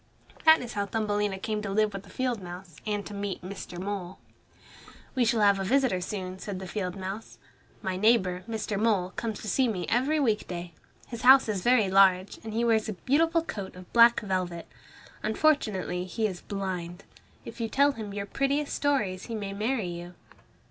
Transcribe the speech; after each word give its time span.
That 0.45 0.61
is 0.61 0.73
how 0.73 0.87
Thumbelina 0.87 1.37
came 1.37 1.61
to 1.61 1.69
live 1.69 1.93
with 1.93 2.01
the 2.01 2.09
field 2.09 2.41
mouse 2.41 2.75
and 2.87 3.05
to 3.05 3.13
meet 3.13 3.43
Mr. 3.43 3.79
Mole. 3.79 4.17
"We 5.13 5.23
shall 5.23 5.41
have 5.41 5.59
a 5.59 5.63
visitor 5.63 6.01
soon," 6.01 6.39
said 6.39 6.57
the 6.57 6.65
field 6.65 6.95
mouse. 6.95 7.37
"My 7.83 7.97
neighbor, 7.97 8.43
Mr. 8.49 8.79
Mole, 8.79 9.11
comes 9.15 9.41
to 9.43 9.47
see 9.47 9.67
me 9.67 9.85
every 9.89 10.19
week 10.19 10.47
day. 10.47 10.73
His 11.07 11.21
house 11.21 11.47
is 11.47 11.61
very 11.61 11.87
large, 11.87 12.39
and 12.43 12.51
he 12.51 12.65
wears 12.65 12.89
a 12.89 12.93
beautiful 12.93 13.43
coat 13.43 13.75
of 13.75 13.93
black 13.93 14.21
velvet. 14.21 14.67
Unfortunately, 15.21 16.05
he 16.05 16.25
is 16.25 16.41
blind. 16.41 17.03
If 17.45 17.61
you 17.61 17.69
tell 17.69 17.91
him 17.91 18.11
your 18.11 18.25
prettiest 18.25 18.73
stories 18.73 19.25
he 19.25 19.35
may 19.35 19.53
marry 19.53 19.85
you." 19.87 20.15